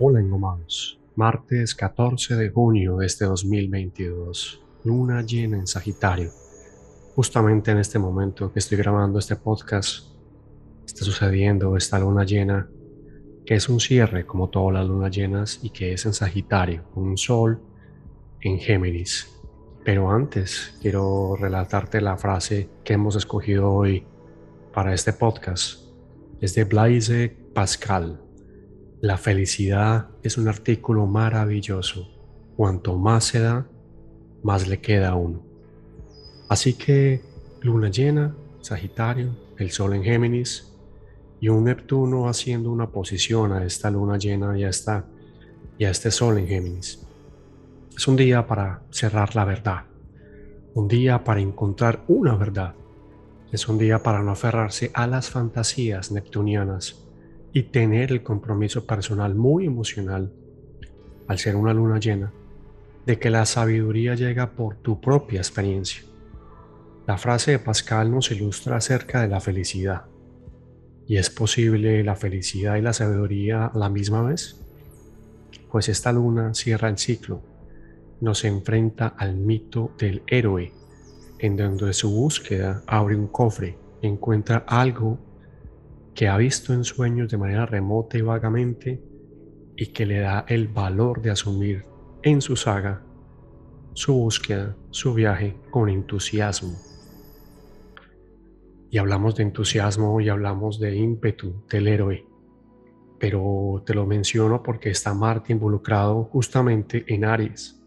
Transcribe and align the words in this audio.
Hola 0.00 0.18
engomados, 0.18 0.98
martes 1.14 1.72
14 1.76 2.34
de 2.34 2.50
junio 2.50 2.96
de 2.96 3.06
este 3.06 3.26
2022, 3.26 4.60
luna 4.82 5.22
llena 5.22 5.56
en 5.56 5.68
Sagitario. 5.68 6.32
Justamente 7.14 7.70
en 7.70 7.78
este 7.78 8.00
momento 8.00 8.52
que 8.52 8.58
estoy 8.58 8.76
grabando 8.76 9.20
este 9.20 9.36
podcast, 9.36 10.08
está 10.84 11.04
sucediendo 11.04 11.76
esta 11.76 12.00
luna 12.00 12.24
llena, 12.24 12.68
que 13.46 13.54
es 13.54 13.68
un 13.68 13.78
cierre 13.78 14.26
como 14.26 14.50
todas 14.50 14.74
las 14.74 14.88
lunas 14.88 15.14
llenas 15.14 15.60
y 15.62 15.70
que 15.70 15.92
es 15.92 16.04
en 16.06 16.12
Sagitario, 16.12 16.82
un 16.96 17.16
sol 17.16 17.62
en 18.40 18.58
Géminis. 18.58 19.40
Pero 19.84 20.10
antes 20.10 20.76
quiero 20.82 21.36
relatarte 21.36 22.00
la 22.00 22.16
frase 22.16 22.68
que 22.82 22.94
hemos 22.94 23.14
escogido 23.14 23.70
hoy 23.70 24.04
para 24.72 24.92
este 24.92 25.12
podcast. 25.12 25.84
Es 26.40 26.56
de 26.56 26.64
Blaise 26.64 27.30
Pascal 27.54 28.23
la 29.04 29.18
felicidad 29.18 30.08
es 30.22 30.38
un 30.38 30.48
artículo 30.48 31.06
maravilloso. 31.06 32.08
Cuanto 32.56 32.96
más 32.96 33.24
se 33.24 33.38
da, 33.38 33.66
más 34.42 34.66
le 34.66 34.80
queda 34.80 35.10
a 35.10 35.14
uno. 35.14 35.42
Así 36.48 36.72
que 36.72 37.20
luna 37.60 37.90
llena, 37.90 38.34
Sagitario, 38.62 39.36
el 39.58 39.72
Sol 39.72 39.92
en 39.92 40.04
Géminis 40.04 40.74
y 41.38 41.50
un 41.50 41.64
Neptuno 41.64 42.30
haciendo 42.30 42.70
una 42.70 42.88
posición 42.88 43.52
a 43.52 43.66
esta 43.66 43.90
luna 43.90 44.16
llena 44.16 44.58
y 44.58 44.64
a, 44.64 44.70
y 45.76 45.84
a 45.84 45.90
este 45.90 46.10
Sol 46.10 46.38
en 46.38 46.46
Géminis. 46.46 47.06
Es 47.94 48.08
un 48.08 48.16
día 48.16 48.46
para 48.46 48.84
cerrar 48.88 49.36
la 49.36 49.44
verdad, 49.44 49.82
un 50.72 50.88
día 50.88 51.22
para 51.24 51.42
encontrar 51.42 52.02
una 52.08 52.36
verdad. 52.36 52.74
Es 53.52 53.68
un 53.68 53.76
día 53.76 54.02
para 54.02 54.22
no 54.22 54.30
aferrarse 54.30 54.90
a 54.94 55.06
las 55.06 55.28
fantasías 55.28 56.10
neptunianas 56.10 57.03
y 57.54 57.62
tener 57.62 58.10
el 58.10 58.24
compromiso 58.24 58.84
personal 58.84 59.36
muy 59.36 59.64
emocional, 59.64 60.32
al 61.28 61.38
ser 61.38 61.54
una 61.54 61.72
luna 61.72 62.00
llena, 62.00 62.32
de 63.06 63.18
que 63.20 63.30
la 63.30 63.46
sabiduría 63.46 64.16
llega 64.16 64.50
por 64.50 64.74
tu 64.74 65.00
propia 65.00 65.38
experiencia. 65.38 66.02
La 67.06 67.16
frase 67.16 67.52
de 67.52 67.58
Pascal 67.60 68.10
nos 68.10 68.32
ilustra 68.32 68.76
acerca 68.76 69.22
de 69.22 69.28
la 69.28 69.40
felicidad. 69.40 70.06
¿Y 71.06 71.16
es 71.16 71.30
posible 71.30 72.02
la 72.02 72.16
felicidad 72.16 72.74
y 72.76 72.82
la 72.82 72.92
sabiduría 72.92 73.66
a 73.66 73.78
la 73.78 73.88
misma 73.88 74.22
vez? 74.22 74.60
Pues 75.70 75.88
esta 75.88 76.12
luna 76.12 76.54
cierra 76.54 76.88
el 76.88 76.98
ciclo, 76.98 77.40
nos 78.20 78.44
enfrenta 78.44 79.14
al 79.16 79.36
mito 79.36 79.92
del 79.96 80.22
héroe, 80.26 80.72
en 81.38 81.56
donde 81.56 81.92
su 81.92 82.10
búsqueda 82.10 82.82
abre 82.86 83.14
un 83.14 83.28
cofre, 83.28 83.78
encuentra 84.02 84.64
algo 84.66 85.18
que 86.14 86.28
ha 86.28 86.36
visto 86.36 86.72
en 86.72 86.84
sueños 86.84 87.30
de 87.30 87.38
manera 87.38 87.66
remota 87.66 88.16
y 88.16 88.22
vagamente 88.22 89.02
y 89.76 89.86
que 89.86 90.06
le 90.06 90.20
da 90.20 90.44
el 90.48 90.68
valor 90.68 91.20
de 91.20 91.30
asumir 91.30 91.84
en 92.22 92.40
su 92.40 92.56
saga 92.56 93.02
su 93.94 94.12
búsqueda, 94.12 94.76
su 94.90 95.14
viaje 95.14 95.56
con 95.70 95.88
entusiasmo. 95.88 96.76
Y 98.90 98.98
hablamos 98.98 99.36
de 99.36 99.44
entusiasmo 99.44 100.20
y 100.20 100.28
hablamos 100.28 100.80
de 100.80 100.96
ímpetu 100.96 101.64
del 101.70 101.88
héroe, 101.88 102.26
pero 103.18 103.82
te 103.86 103.94
lo 103.94 104.06
menciono 104.06 104.62
porque 104.62 104.90
está 104.90 105.14
Marte 105.14 105.52
involucrado 105.52 106.24
justamente 106.24 107.04
en 107.06 107.24
Aries. 107.24 107.80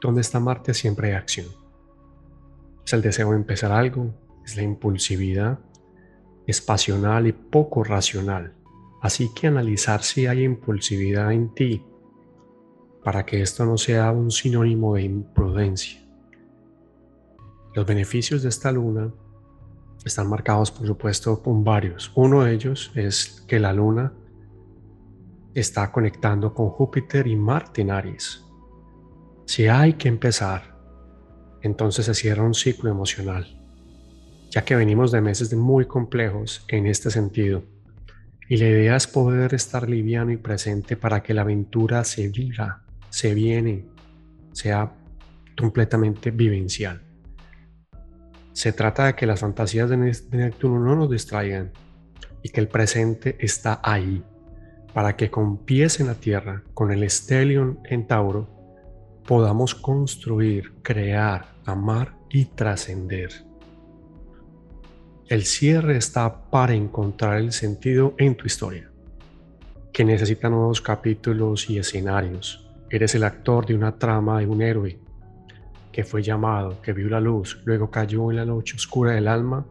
Donde 0.00 0.20
está 0.20 0.38
Marte 0.40 0.74
siempre 0.74 1.08
hay 1.08 1.14
acción. 1.14 1.46
Es 2.86 2.92
el 2.92 3.02
deseo 3.02 3.30
de 3.30 3.36
empezar 3.36 3.72
algo, 3.72 4.14
es 4.44 4.56
la 4.56 4.62
impulsividad, 4.62 5.58
es 6.46 6.60
pasional 6.60 7.26
y 7.26 7.32
poco 7.32 7.84
racional. 7.84 8.54
Así 9.00 9.30
que 9.34 9.46
analizar 9.46 10.02
si 10.02 10.26
hay 10.26 10.44
impulsividad 10.44 11.32
en 11.32 11.54
ti 11.54 11.84
para 13.02 13.24
que 13.26 13.42
esto 13.42 13.66
no 13.66 13.76
sea 13.76 14.10
un 14.10 14.30
sinónimo 14.30 14.94
de 14.94 15.02
imprudencia. 15.02 16.00
Los 17.74 17.86
beneficios 17.86 18.42
de 18.42 18.48
esta 18.48 18.72
luna 18.72 19.12
están 20.04 20.28
marcados, 20.28 20.70
por 20.70 20.86
supuesto, 20.86 21.42
con 21.42 21.64
varios. 21.64 22.12
Uno 22.14 22.44
de 22.44 22.54
ellos 22.54 22.92
es 22.94 23.44
que 23.46 23.58
la 23.58 23.72
luna 23.72 24.12
está 25.54 25.92
conectando 25.92 26.54
con 26.54 26.70
Júpiter 26.70 27.26
y 27.26 27.36
Marte 27.36 27.82
en 27.82 27.90
Aries. 27.90 28.44
Si 29.46 29.68
hay 29.68 29.94
que 29.94 30.08
empezar, 30.08 30.78
entonces 31.62 32.06
se 32.06 32.14
cierra 32.14 32.42
un 32.42 32.54
ciclo 32.54 32.90
emocional 32.90 33.63
ya 34.54 34.64
que 34.64 34.76
venimos 34.76 35.10
de 35.10 35.20
meses 35.20 35.52
muy 35.52 35.84
complejos 35.84 36.64
en 36.68 36.86
este 36.86 37.10
sentido. 37.10 37.64
Y 38.48 38.56
la 38.56 38.68
idea 38.68 38.94
es 38.94 39.08
poder 39.08 39.52
estar 39.52 39.90
liviano 39.90 40.30
y 40.30 40.36
presente 40.36 40.96
para 40.96 41.24
que 41.24 41.34
la 41.34 41.40
aventura 41.40 42.04
se 42.04 42.28
viva, 42.28 42.84
se 43.10 43.34
viene, 43.34 43.84
sea 44.52 44.92
completamente 45.58 46.30
vivencial. 46.30 47.02
Se 48.52 48.72
trata 48.72 49.06
de 49.06 49.14
que 49.14 49.26
las 49.26 49.40
fantasías 49.40 49.90
de 49.90 49.96
Neptuno 49.96 50.78
no 50.78 50.94
nos 50.94 51.10
distraigan 51.10 51.72
y 52.40 52.50
que 52.50 52.60
el 52.60 52.68
presente 52.68 53.36
está 53.40 53.80
ahí 53.82 54.22
para 54.92 55.16
que 55.16 55.32
con 55.32 55.64
pies 55.64 55.98
en 55.98 56.06
la 56.06 56.14
tierra, 56.14 56.62
con 56.74 56.92
el 56.92 57.10
Stellion 57.10 57.80
en 57.86 58.06
Tauro, 58.06 58.48
podamos 59.26 59.74
construir, 59.74 60.74
crear, 60.82 61.56
amar 61.64 62.14
y 62.30 62.44
trascender. 62.44 63.53
El 65.26 65.46
cierre 65.46 65.96
está 65.96 66.50
para 66.50 66.74
encontrar 66.74 67.38
el 67.38 67.52
sentido 67.52 68.14
en 68.18 68.34
tu 68.34 68.44
historia, 68.44 68.90
que 69.90 70.04
necesita 70.04 70.50
nuevos 70.50 70.82
capítulos 70.82 71.70
y 71.70 71.78
escenarios. 71.78 72.68
Eres 72.90 73.14
el 73.14 73.24
actor 73.24 73.64
de 73.64 73.74
una 73.74 73.98
trama 73.98 74.40
de 74.40 74.46
un 74.46 74.60
héroe 74.60 74.98
que 75.90 76.04
fue 76.04 76.22
llamado, 76.22 76.82
que 76.82 76.92
vio 76.92 77.08
la 77.08 77.20
luz, 77.20 77.62
luego 77.64 77.90
cayó 77.90 78.30
en 78.30 78.36
la 78.36 78.44
noche 78.44 78.76
oscura 78.76 79.12
del 79.12 79.26
alma 79.26 79.64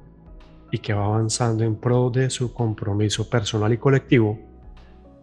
y 0.71 0.79
que 0.79 0.95
va 0.95 1.05
avanzando 1.05 1.63
en 1.63 1.75
pro 1.75 2.09
de 2.09 2.31
su 2.31 2.51
compromiso 2.51 3.29
personal 3.29 3.71
y 3.73 3.77
colectivo 3.77 4.39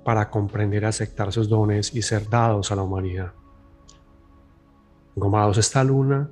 para 0.05 0.31
comprender 0.31 0.85
y 0.85 0.87
aceptar 0.87 1.33
sus 1.33 1.49
dones 1.49 1.93
y 1.93 2.03
ser 2.03 2.29
dados 2.31 2.71
a 2.71 2.77
la 2.77 2.83
humanidad. 2.83 3.33
Gomados 5.17 5.59
esta 5.59 5.83
luna 5.83 6.31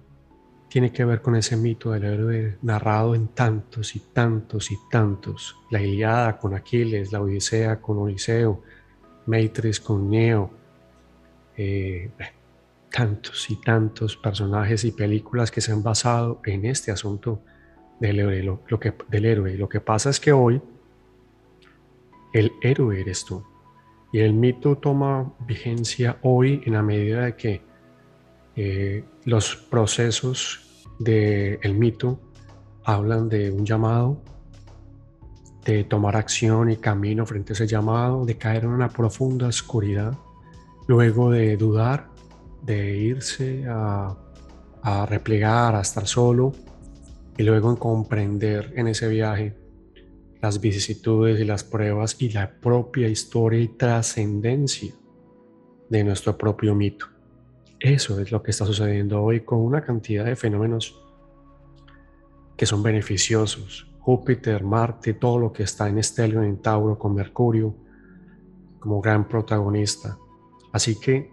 tiene 0.69 0.93
que 0.93 1.05
ver 1.05 1.23
con 1.23 1.35
ese 1.35 1.57
mito 1.57 1.93
del 1.93 2.05
héroe 2.05 2.59
narrado 2.63 3.15
en 3.15 3.29
tantos 3.29 3.97
y 3.97 4.01
tantos 4.01 4.71
y 4.71 4.77
tantos. 4.91 5.57
La 5.71 5.81
Iliada 5.81 6.39
con 6.39 6.55
Aquiles, 6.55 7.11
la 7.11 7.23
Odisea 7.23 7.81
con 7.81 7.99
Odiseo, 7.99 8.63
Matrix 9.27 9.81
con 9.81 10.11
Neo, 10.11 10.51
eh, 11.57 12.11
tantos 12.91 13.51
y 13.51 13.61
tantos 13.61 14.17
personajes 14.17 14.85
y 14.85 14.93
películas 14.93 15.51
que 15.51 15.61
se 15.61 15.73
han 15.73 15.83
basado 15.83 16.41
en 16.45 16.65
este 16.67 16.91
asunto 16.91 17.43
del 17.99 18.21
héroe. 18.21 18.43
Lo, 18.43 18.81
que, 18.81 18.93
del 19.09 19.25
héroe. 19.25 19.57
Lo 19.57 19.69
que 19.69 19.81
pasa 19.81 20.11
es 20.11 20.21
que 20.21 20.33
hoy 20.33 20.61
el 22.33 22.53
héroe 22.63 23.01
eres 23.01 23.25
tú. 23.25 23.43
Y 24.13 24.21
el 24.21 24.35
mito 24.35 24.77
toma 24.77 25.33
vigencia 25.47 26.19
hoy 26.23 26.63
en 26.65 26.75
la 26.75 26.83
medida 26.83 27.25
de 27.25 27.37
que 27.37 27.68
eh, 28.61 29.05
los 29.25 29.55
procesos 29.55 30.85
del 30.99 31.75
mito 31.75 32.19
hablan 32.83 33.29
de 33.29 33.53
un 33.53 33.65
llamado, 33.65 34.21
de 35.65 35.85
tomar 35.85 36.17
acción 36.17 36.69
y 36.69 36.77
camino 36.77 37.25
frente 37.25 37.53
a 37.53 37.55
ese 37.55 37.69
llamado, 37.69 38.27
de 38.27 38.37
caer 38.37 38.65
en 38.65 38.71
una 38.71 38.89
profunda 38.89 39.47
oscuridad, 39.47 40.19
luego 40.89 41.31
de 41.31 41.57
dudar, 41.57 42.09
de 42.65 42.97
irse 42.97 43.65
a, 43.69 44.17
a 44.83 45.07
replegar, 45.07 45.77
a 45.77 45.83
estar 45.83 46.09
solo, 46.09 46.53
y 47.37 47.45
luego 47.45 47.71
en 47.71 47.77
comprender 47.77 48.73
en 48.75 48.89
ese 48.89 49.07
viaje 49.07 49.57
las 50.43 50.61
vicisitudes 50.61 51.39
y 51.39 51.45
las 51.45 51.63
pruebas 51.63 52.17
y 52.19 52.31
la 52.31 52.51
propia 52.59 53.07
historia 53.07 53.61
y 53.61 53.69
trascendencia 53.69 54.93
de 55.89 56.03
nuestro 56.03 56.37
propio 56.37 56.75
mito. 56.75 57.18
Eso 57.81 58.21
es 58.21 58.33
lo 58.33 58.43
que 58.43 58.51
está 58.51 58.67
sucediendo 58.67 59.23
hoy 59.23 59.41
con 59.41 59.61
una 59.61 59.83
cantidad 59.83 60.25
de 60.25 60.35
fenómenos 60.35 61.01
que 62.57 62.67
son 62.67 62.83
beneficiosos. 62.83 63.89
Júpiter, 64.01 64.65
Marte, 64.65 65.15
todo 65.15 65.39
lo 65.39 65.53
que 65.53 65.63
está 65.63 65.89
en 65.89 65.99
Estelio, 65.99 66.43
en 66.43 66.61
Tauro, 66.61 66.99
con 66.99 67.15
Mercurio, 67.15 67.75
como 68.81 69.01
gran 69.01 69.29
protagonista. 69.29 70.19
Así 70.73 70.99
que, 70.99 71.31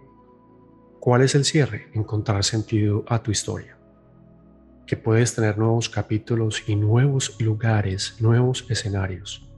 ¿cuál 1.00 1.22
es 1.22 1.34
el 1.34 1.44
cierre? 1.44 1.88
Encontrar 1.94 2.44
sentido 2.44 3.04
a 3.08 3.20
tu 3.20 3.32
historia. 3.32 3.76
Que 4.86 4.96
puedes 4.96 5.34
tener 5.34 5.58
nuevos 5.58 5.88
capítulos 5.88 6.68
y 6.68 6.76
nuevos 6.76 7.40
lugares, 7.40 8.16
nuevos 8.20 8.64
escenarios. 8.68 9.50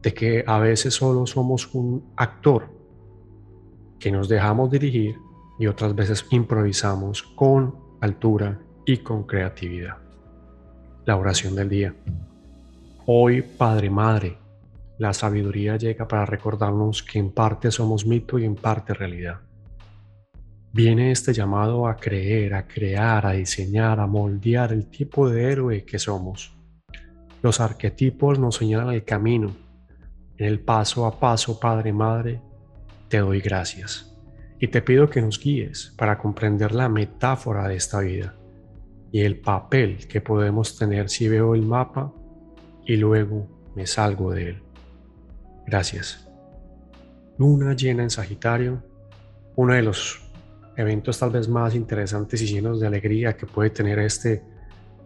De 0.00 0.14
que 0.14 0.42
a 0.46 0.58
veces 0.58 0.94
solo 0.94 1.26
somos 1.26 1.74
un 1.74 2.12
actor 2.16 2.70
que 3.98 4.10
nos 4.10 4.26
dejamos 4.28 4.70
dirigir 4.70 5.16
y 5.60 5.66
otras 5.66 5.94
veces 5.94 6.26
improvisamos 6.30 7.22
con 7.22 7.74
altura 8.00 8.58
y 8.86 8.96
con 8.96 9.24
creatividad. 9.24 9.98
La 11.04 11.16
oración 11.16 11.54
del 11.54 11.68
día. 11.68 11.94
Hoy, 13.04 13.42
Padre 13.42 13.90
Madre, 13.90 14.38
la 14.96 15.12
sabiduría 15.12 15.76
llega 15.76 16.08
para 16.08 16.24
recordarnos 16.24 17.02
que 17.02 17.18
en 17.18 17.30
parte 17.30 17.70
somos 17.70 18.06
mito 18.06 18.38
y 18.38 18.46
en 18.46 18.56
parte 18.56 18.94
realidad. 18.94 19.40
Viene 20.72 21.10
este 21.10 21.34
llamado 21.34 21.86
a 21.86 21.96
creer, 21.96 22.54
a 22.54 22.66
crear, 22.66 23.26
a 23.26 23.32
diseñar, 23.32 24.00
a 24.00 24.06
moldear 24.06 24.72
el 24.72 24.86
tipo 24.86 25.28
de 25.28 25.52
héroe 25.52 25.84
que 25.84 25.98
somos. 25.98 26.56
Los 27.42 27.60
arquetipos 27.60 28.38
nos 28.38 28.56
señalan 28.56 28.94
el 28.94 29.04
camino. 29.04 29.54
En 30.38 30.46
el 30.46 30.60
paso 30.60 31.04
a 31.04 31.20
paso, 31.20 31.60
Padre, 31.60 31.92
Madre, 31.92 32.40
te 33.08 33.18
doy 33.18 33.40
gracias. 33.40 34.09
Y 34.60 34.68
te 34.68 34.82
pido 34.82 35.08
que 35.08 35.22
nos 35.22 35.40
guíes 35.40 35.94
para 35.96 36.18
comprender 36.18 36.72
la 36.72 36.88
metáfora 36.90 37.66
de 37.66 37.76
esta 37.76 38.00
vida 38.00 38.36
y 39.10 39.22
el 39.22 39.40
papel 39.40 40.06
que 40.06 40.20
podemos 40.20 40.76
tener 40.78 41.08
si 41.08 41.28
veo 41.28 41.54
el 41.54 41.62
mapa 41.62 42.12
y 42.84 42.96
luego 42.96 43.48
me 43.74 43.86
salgo 43.86 44.32
de 44.32 44.50
él. 44.50 44.62
Gracias. 45.66 46.28
Luna 47.38 47.74
llena 47.74 48.02
en 48.02 48.10
Sagitario, 48.10 48.82
uno 49.56 49.72
de 49.72 49.82
los 49.82 50.20
eventos 50.76 51.18
tal 51.18 51.30
vez 51.30 51.48
más 51.48 51.74
interesantes 51.74 52.42
y 52.42 52.46
llenos 52.46 52.80
de 52.80 52.86
alegría 52.86 53.36
que 53.36 53.46
puede 53.46 53.70
tener 53.70 53.98
este, 53.98 54.42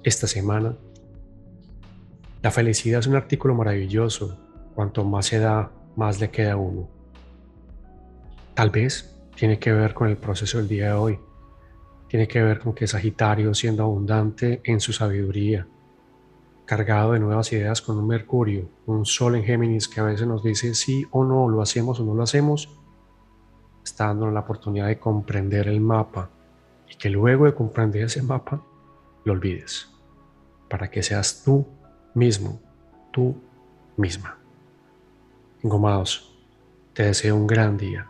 esta 0.03 0.27
semana. 0.27 0.77
La 2.43 2.51
felicidad 2.51 3.01
es 3.01 3.07
un 3.07 3.17
artículo 3.17 3.55
maravilloso. 3.55 4.39
Cuanto 4.75 5.05
más 5.05 5.27
se 5.27 5.39
da, 5.39 5.71
más 5.97 6.21
le 6.21 6.31
queda 6.31 6.55
a 6.55 6.57
uno. 6.57 6.89
Tal 8.55 8.71
vez 8.71 9.14
tiene 9.37 9.59
que 9.59 9.73
ver 9.73 9.95
con 9.95 10.09
el 10.09 10.17
proceso 10.17 10.59
del 10.59 10.69
día 10.69 10.89
de 10.89 10.93
hoy. 10.93 11.21
Tiene 12.09 12.29
que 12.29 12.43
ver 12.43 12.61
con 12.61 12.75
que 12.75 12.87
Sagitario, 12.87 13.55
siendo 13.55 13.83
abundante 13.83 14.61
en 14.65 14.81
su 14.81 14.93
sabiduría, 14.93 15.67
cargado 16.65 17.13
de 17.13 17.21
nuevas 17.21 17.53
ideas 17.53 17.83
con 17.83 17.99
un 17.99 18.07
Mercurio, 18.07 18.69
un 18.87 19.05
Sol 19.05 19.35
en 19.37 19.45
Géminis 19.45 19.89
que 19.89 20.01
a 20.01 20.05
veces 20.05 20.27
nos 20.27 20.43
dice 20.43 20.75
sí 20.75 21.05
o 21.11 21.25
no, 21.25 21.49
lo 21.49 21.61
hacemos 21.61 22.01
o 22.01 22.05
no 22.05 22.15
lo 22.15 22.23
hacemos, 22.23 22.71
está 23.85 24.07
dándonos 24.07 24.35
la 24.35 24.41
oportunidad 24.41 24.87
de 24.87 24.99
comprender 24.99 25.69
el 25.69 25.81
mapa 25.81 26.31
y 26.89 26.97
que 26.97 27.11
luego 27.11 27.47
de 27.47 27.55
comprender 27.55 28.05
ese 28.05 28.23
mapa 28.23 28.63
lo 29.25 29.33
olvides 29.33 29.91
para 30.69 30.91
que 30.91 31.03
seas 31.03 31.43
tú 31.45 31.67
mismo, 32.15 32.61
tú 33.13 33.37
misma. 33.97 34.39
Engomados, 35.63 36.37
te 36.95 37.05
deseo 37.05 37.37
un 37.37 37.47
gran 37.47 37.77
día. 37.77 38.09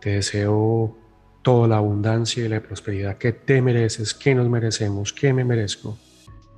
Te 0.00 0.10
deseo 0.10 0.96
toda 1.42 1.68
la 1.68 1.76
abundancia 1.78 2.44
y 2.44 2.48
la 2.48 2.62
prosperidad 2.62 3.18
que 3.18 3.32
te 3.32 3.62
mereces, 3.62 4.14
que 4.14 4.34
nos 4.34 4.48
merecemos, 4.48 5.12
que 5.12 5.32
me 5.32 5.44
merezco, 5.44 5.98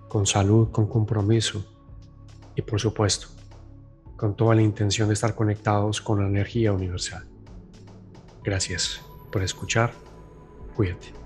con 0.09 0.27
salud, 0.27 0.69
con 0.71 0.87
compromiso 0.87 1.65
y 2.55 2.63
por 2.63 2.81
supuesto, 2.81 3.29
con 4.17 4.37
toda 4.37 4.55
la 4.55 4.63
intención 4.63 5.09
de 5.09 5.15
estar 5.15 5.35
conectados 5.35 6.01
con 6.01 6.21
la 6.21 6.29
energía 6.29 6.73
universal. 6.73 7.27
Gracias 8.45 9.01
por 9.31 9.43
escuchar. 9.43 9.93
Cuídate. 10.75 11.22